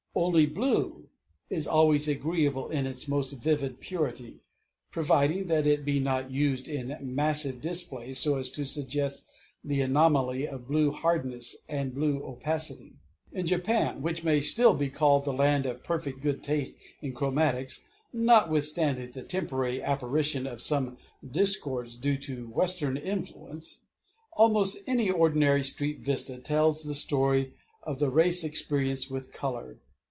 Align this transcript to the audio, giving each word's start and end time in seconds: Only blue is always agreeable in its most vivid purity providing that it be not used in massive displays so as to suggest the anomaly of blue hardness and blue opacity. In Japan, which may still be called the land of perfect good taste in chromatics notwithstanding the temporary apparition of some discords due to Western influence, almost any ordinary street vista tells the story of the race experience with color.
Only 0.13 0.45
blue 0.45 1.07
is 1.49 1.67
always 1.67 2.09
agreeable 2.09 2.69
in 2.69 2.85
its 2.85 3.07
most 3.07 3.31
vivid 3.31 3.79
purity 3.79 4.41
providing 4.91 5.45
that 5.47 5.65
it 5.65 5.85
be 5.85 6.01
not 6.01 6.29
used 6.29 6.67
in 6.67 6.97
massive 6.99 7.61
displays 7.61 8.19
so 8.19 8.35
as 8.35 8.51
to 8.51 8.65
suggest 8.65 9.25
the 9.63 9.79
anomaly 9.79 10.45
of 10.49 10.67
blue 10.67 10.91
hardness 10.91 11.55
and 11.69 11.93
blue 11.95 12.21
opacity. 12.25 12.95
In 13.31 13.45
Japan, 13.47 14.01
which 14.01 14.21
may 14.21 14.41
still 14.41 14.73
be 14.73 14.89
called 14.89 15.23
the 15.23 15.31
land 15.31 15.65
of 15.65 15.81
perfect 15.81 16.19
good 16.19 16.43
taste 16.43 16.77
in 17.01 17.13
chromatics 17.13 17.79
notwithstanding 18.11 19.11
the 19.11 19.23
temporary 19.23 19.81
apparition 19.81 20.45
of 20.45 20.61
some 20.61 20.97
discords 21.25 21.95
due 21.95 22.17
to 22.17 22.47
Western 22.49 22.97
influence, 22.97 23.85
almost 24.33 24.79
any 24.87 25.09
ordinary 25.09 25.63
street 25.63 25.99
vista 26.01 26.37
tells 26.37 26.83
the 26.83 26.93
story 26.95 27.53
of 27.83 27.99
the 27.99 28.09
race 28.09 28.43
experience 28.43 29.09
with 29.09 29.31
color. 29.31 29.77